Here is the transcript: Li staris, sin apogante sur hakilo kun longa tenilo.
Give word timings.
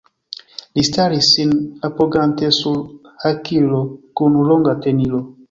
Li 0.77 0.85
staris, 0.87 1.29
sin 1.35 1.51
apogante 1.89 2.49
sur 2.61 2.81
hakilo 3.27 3.83
kun 4.23 4.43
longa 4.51 4.77
tenilo. 4.89 5.25